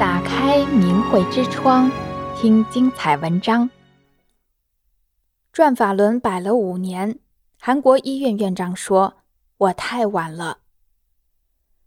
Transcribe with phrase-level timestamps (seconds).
[0.00, 1.90] 打开明慧之窗，
[2.34, 3.68] 听精彩文章。
[5.52, 7.18] 转法轮摆了五年，
[7.60, 9.16] 韩国医院院长说
[9.58, 10.60] ：“我太晚了。”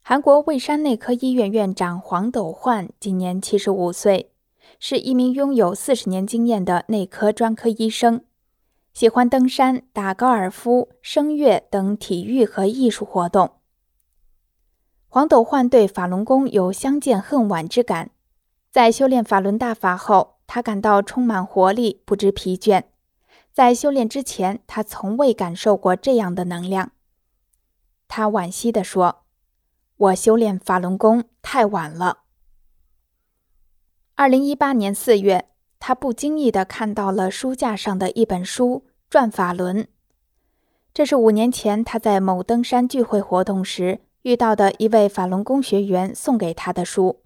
[0.00, 4.30] 韩国蔚山内科医院院长黄斗焕今年七十五岁，
[4.80, 8.22] 是一名拥有四十年经验的内科专科医生，
[8.94, 13.57] 喜欢登山、打高尔夫、声乐等体育和艺术活动。
[15.10, 18.10] 黄斗焕对法轮功有相见恨晚之感，
[18.70, 22.84] 在修炼法轮大法后，他感到充满活力，不知疲倦。
[23.50, 26.92] 在修炼之前，他从未感受过这样的能量。
[28.06, 29.22] 他惋惜地说
[29.96, 32.18] ：“我修炼法轮功太晚了。”
[34.14, 35.48] 二零一八年四月，
[35.80, 39.84] 他不经意地看到了书架上的一本书《转法轮》，
[40.92, 47.22] 这是五年前他在某登山聚会活动时，遇到的一位法轮功学员送给他的书，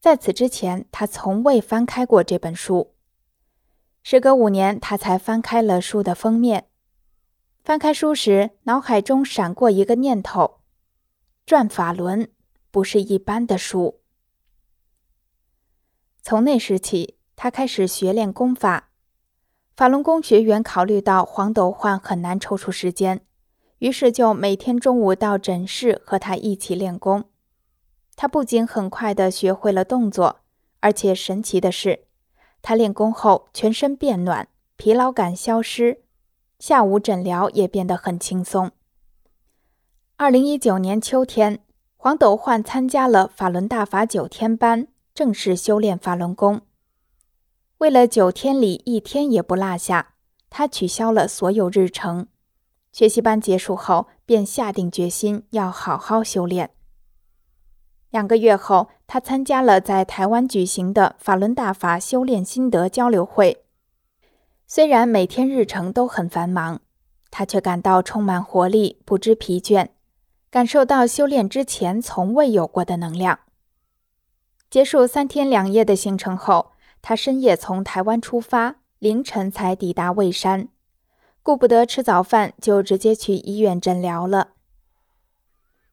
[0.00, 2.94] 在此之前，他从未翻开过这本书。
[4.02, 6.68] 时隔五年，他才翻开了书的封面。
[7.62, 10.60] 翻开书时，脑海中闪过一个念头：
[11.46, 12.30] 转法轮
[12.70, 14.00] 不是一般的书。
[16.20, 18.90] 从那时起，他开始学练功法。
[19.76, 23.24] 法轮功学员考虑到黄斗焕很难抽出时间。
[23.82, 27.24] 于是就每天中午到诊室和他一起练功。
[28.14, 30.42] 他不仅很快地学会了动作，
[30.78, 32.04] 而且神奇的是，
[32.62, 36.02] 他练功后全身变暖，疲劳感消失，
[36.60, 38.70] 下午诊疗也变得很轻松。
[40.16, 41.58] 二零一九年秋天，
[41.96, 46.60] 黄斗焕参加了法轮大法九天班，正式修炼法轮功。
[47.78, 50.14] 为了九天里一天也不落下，
[50.48, 52.28] 他取消了所有日程。
[52.92, 56.70] 学习班结束后，便下定决心要好好修炼。
[58.10, 63.64] 两个月后，他参加了在台湾举行的法轮大法修炼心得交流会。
[64.66, 66.80] 虽然每天日程都很繁忙，
[67.30, 69.88] 他却感到充满活力，不知疲倦，
[70.50, 73.38] 感受到修炼之前从未有过的能量。
[74.68, 80.68] 结束三天两夜的行程后，他深夜从台湾出发，凌晨才抵达蔚山。
[81.44, 84.50] 顾不得吃早饭，就直接去医院诊疗了。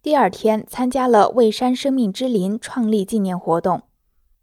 [0.00, 3.82] 第二天参加了蔚山生命之林创立纪念活动，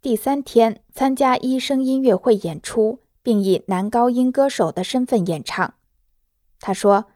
[0.02, 5.74] 第三天参加医生音乐会演出，并以男高音歌手的身份演唱。
[6.58, 7.06] 他说：“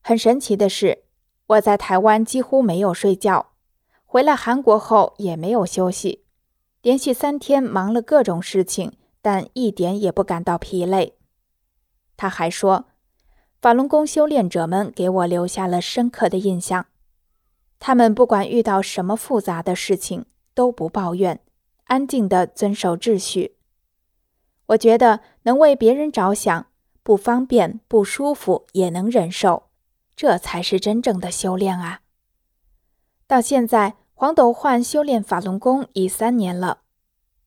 [0.00, 1.02] 很神奇的是，
[1.46, 3.52] 我在台湾几乎没有睡觉，
[4.04, 6.24] 回来韩国后也没有休息，
[6.82, 11.16] 连续三天忙了各种事情，但一点也不感到疲累。”
[12.16, 12.86] 他还说。
[13.64, 16.84] 法轮功修炼者们给我留下了深刻的印象。
[17.80, 21.40] 他们不管遇到什么复杂的事情，都不抱怨，
[21.84, 23.56] 安静地遵守秩序。
[24.66, 26.66] 我觉得能为别人着想，
[27.02, 29.62] 不方便、不舒服也能忍受，
[30.14, 32.02] 这才是真正的修炼啊！
[33.26, 36.80] 到现在，黄斗焕修炼法轮功已三年了。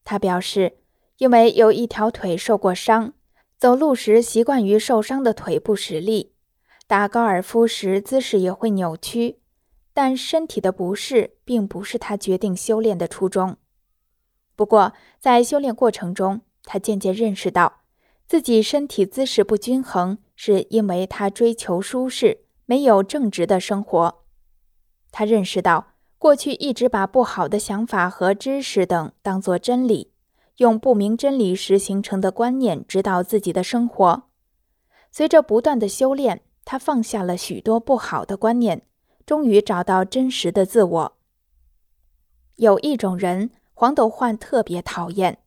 [0.03, 0.79] 他表示，
[1.19, 3.13] 因为有一条腿受过伤。
[3.57, 6.33] 走路时习惯于受伤的腿部使力，
[6.85, 9.39] 打高尔夫时姿势也会扭曲，
[9.95, 13.57] 但身体的不适并不是他决定修炼的初衷。
[14.55, 17.81] 不过，在修炼过程中，他渐渐认识到
[18.27, 24.23] 自己身体姿势不均衡，是因为他追求舒适，没有正直的生活。
[25.11, 30.11] 他认识到过去一直把不好的想法和知识等当作真理。
[30.57, 34.23] 用不明真理时形成的观念指导自己的生活。
[35.11, 38.83] 随着不断的修炼，他放下了许多不好的观念，
[39.25, 41.17] 终于找到真实的自我。
[42.55, 45.39] 有一种人，黄斗焕特别讨厌，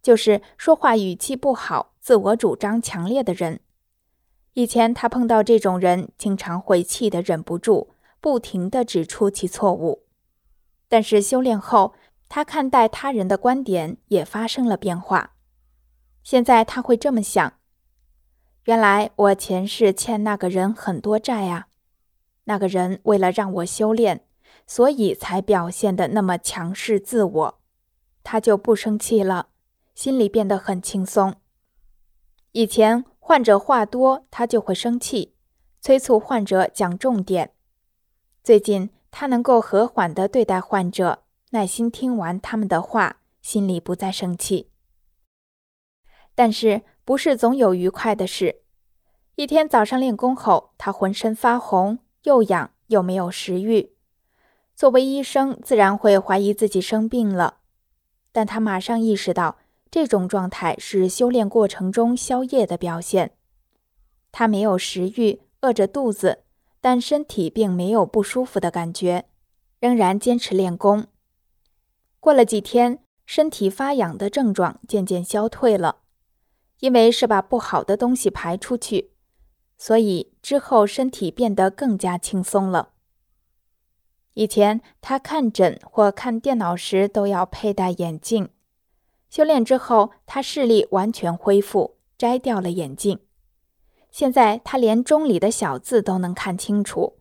[0.00, 3.60] 就是说话语气不好、自我主张强烈的人。
[4.54, 10.04] 以前他碰到这种人，经常会气得忍不住，不停地指出其错误。
[10.88, 11.94] 但是修炼后，
[12.34, 15.34] 他看待他人的观点也发生了变化。
[16.22, 17.58] 现在他会这么想：
[18.64, 21.66] 原来我前世欠那个人很多债啊，
[22.44, 24.24] 那个人为了让我修炼，
[24.66, 27.60] 所以才表现得那么强势自我。
[28.22, 29.48] 他就不生气了，
[29.94, 31.34] 心里变得很轻松。
[32.52, 35.34] 以前患者话多，他就会生气，
[35.82, 37.52] 催促患者讲重点。
[38.42, 41.18] 最近他能够和缓地对待患者。
[41.54, 44.70] 耐心听完他们的话，心里不再生气。
[46.34, 48.62] 但是，不是总有愉快的事。
[49.34, 53.92] 一天早上练功后，他浑身发红，又痒又没有食欲。
[54.74, 57.58] 作为医生，自然会怀疑自己生病了。
[58.32, 59.58] 但他马上意识到，
[59.90, 63.36] 这种状态是修炼过程中宵夜的表现。
[64.30, 66.44] 他没有食欲，饿着肚子，
[66.80, 69.26] 但身体并没有不舒服的感觉，
[69.80, 71.08] 仍然坚持练功。
[72.22, 76.02] 过了几天，身体发痒的症状渐渐消退了，
[76.78, 79.10] 因为是把不好的东西排出去，
[79.76, 82.90] 所以之后身体变得更加轻松了。
[84.34, 88.50] 以前他看诊或看电脑时都要佩戴眼镜，
[89.28, 93.18] 修炼之后他视力完全恢复，摘掉了眼镜。
[94.12, 97.18] 现在他连钟里的小字都能看清楚。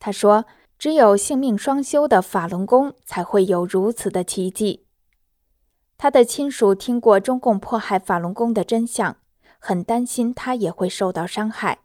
[0.00, 0.44] 他说
[0.84, 4.84] ：“只有性命双修的法轮功才会有如此的奇迹。”
[5.96, 9.16] 他的亲属听过中共迫害法轮功的真相，
[9.58, 11.78] 很担心他也会受到伤害。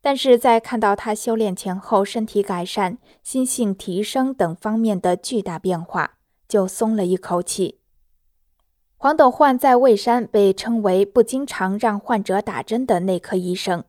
[0.00, 7.80] 但是在看到他修炼前后身体改善、心性提升等方面的巨大变化，就松了一口气。
[8.96, 13.82] 黄斗焕在蔚山被称为不经常让患者打针的内科医生。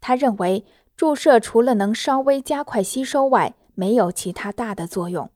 [0.00, 0.64] 他认为
[0.96, 5.30] 注射除了能稍微加快吸收外，没有其他大的作用，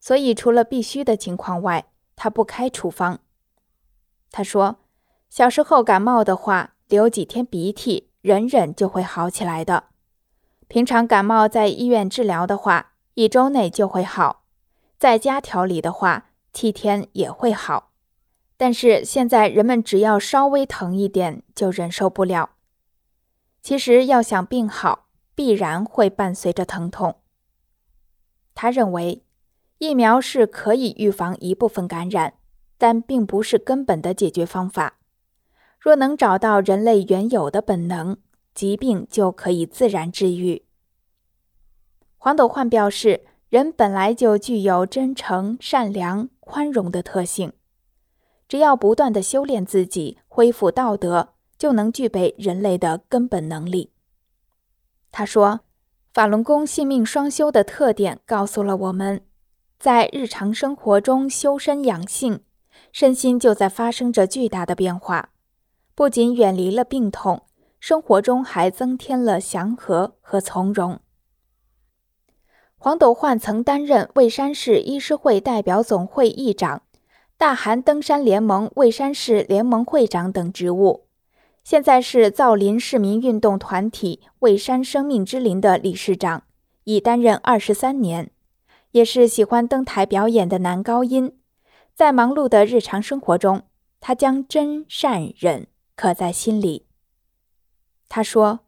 [0.00, 1.86] 所以除了必须的情况外，
[2.16, 3.20] 他不开处方。
[4.30, 4.76] 他说，
[5.28, 8.08] 小时候感冒的话，流几天鼻涕。
[8.22, 9.86] 忍忍就会好起来的。
[10.68, 14.44] 平常感冒在医院治疗的话，一周内就会好；
[14.96, 17.90] 在家调理的话，七天也会好。
[18.56, 22.50] 但是现在人们只要稍微疼一点就忍受不了。
[23.62, 25.06] 其实要想病好，
[25.36, 27.20] 必然会伴随着疼痛。
[28.54, 29.24] 他认为，
[29.78, 32.34] 疫苗是可以预防一部分感染，
[32.76, 34.98] 但并不是根本的解决方法。
[35.78, 38.16] 若能找到人类原有的本能，
[38.52, 40.64] 疾病就可以自然治愈。
[42.18, 47.52] 黄斗焕表示，人本来就具有真诚、善良、宽容的特性，
[48.48, 53.92] 只要不断地修炼自己，恢复道德，就能具备人类的根本能力。
[55.12, 55.60] 他说，
[56.12, 59.24] 法轮功性命双修的特点告诉了我们，
[59.78, 62.40] 在日常生活中修身养性，
[62.90, 65.28] 身心就在发生着巨大的变化。
[65.94, 67.44] 不仅远离了病痛，
[67.78, 70.98] 生活中还增添了祥和和从容。
[72.76, 76.82] 黄斗焕曾担任蔚山市医师会代表总会议长、
[77.38, 81.06] 大韩登山联盟蔚山市联盟会长等职务，
[81.64, 86.44] 现在是造林市民运动团体蔚山生命之林的理事长，
[86.84, 88.30] 已担任二十三年，
[88.92, 91.36] 也是喜欢登台表演的男高音。
[91.94, 93.62] 在忙碌的日常生活中，
[94.00, 95.66] 他将真善忍。
[95.94, 96.86] 刻在心里。
[98.08, 98.60] 他说：“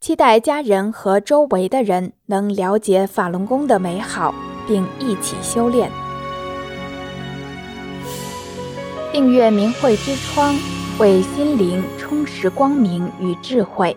[0.00, 4.34] 期待家人和周围的人能了解法轮功的美好，
[4.66, 5.90] 并一起修炼。”
[9.12, 10.54] 订阅明慧之窗，
[11.00, 13.96] 为心灵充实光明与智慧。